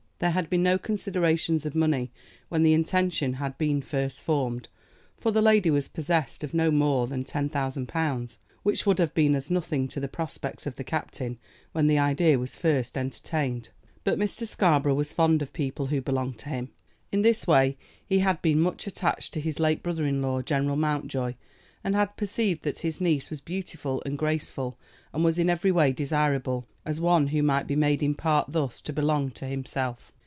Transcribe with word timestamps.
There 0.21 0.29
had 0.29 0.51
been 0.51 0.61
no 0.61 0.77
considerations 0.77 1.65
of 1.65 1.73
money 1.73 2.11
when 2.47 2.61
the 2.61 2.73
intention 2.75 3.33
had 3.33 3.57
been 3.57 3.81
first 3.81 4.21
formed, 4.21 4.69
for 5.17 5.31
the 5.31 5.41
lady 5.41 5.71
was 5.71 5.87
possessed 5.87 6.43
of 6.43 6.53
no 6.53 6.69
more 6.69 7.07
than 7.07 7.23
ten 7.23 7.49
thousand 7.49 7.87
pounds, 7.87 8.37
which 8.61 8.85
would 8.85 8.99
have 8.99 9.15
been 9.15 9.33
as 9.33 9.49
nothing 9.49 9.87
to 9.87 9.99
the 9.99 10.07
prospects 10.07 10.67
of 10.67 10.75
the 10.75 10.83
captain 10.83 11.39
when 11.71 11.87
the 11.87 11.97
idea 11.97 12.37
was 12.37 12.53
first 12.55 12.99
entertained. 12.99 13.69
But 14.03 14.19
Mr. 14.19 14.45
Scarborough 14.45 14.93
was 14.93 15.11
fond 15.11 15.41
of 15.41 15.53
people 15.53 15.87
who 15.87 16.01
belonged 16.01 16.37
to 16.37 16.49
him. 16.49 16.69
In 17.11 17.23
this 17.23 17.47
way 17.47 17.75
he 18.05 18.19
had 18.19 18.43
been 18.43 18.59
much 18.61 18.85
attached 18.85 19.33
to 19.33 19.41
his 19.41 19.59
late 19.59 19.81
brother 19.81 20.05
in 20.05 20.21
law, 20.21 20.43
General 20.43 20.75
Mountjoy, 20.75 21.33
and 21.83 21.95
had 21.95 22.15
perceived 22.15 22.61
that 22.61 22.77
his 22.79 23.01
niece 23.01 23.31
was 23.31 23.41
beautiful 23.41 24.03
and 24.05 24.15
graceful, 24.19 24.77
and 25.13 25.23
was 25.23 25.39
in 25.39 25.49
every 25.49 25.71
way 25.71 25.91
desirable, 25.91 26.67
as 26.85 27.01
one 27.01 27.27
who 27.27 27.41
might 27.41 27.65
be 27.65 27.75
made 27.75 28.03
in 28.03 28.13
part 28.13 28.51
thus 28.51 28.81
to 28.81 28.93
belong 28.93 29.31
to 29.31 29.45
himself. 29.47 30.11